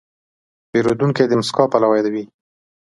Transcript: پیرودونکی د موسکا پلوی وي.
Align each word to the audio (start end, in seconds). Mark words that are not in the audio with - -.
پیرودونکی 0.69 1.25
د 1.27 1.31
موسکا 1.39 1.63
پلوی 1.71 2.01
وي. 2.13 2.23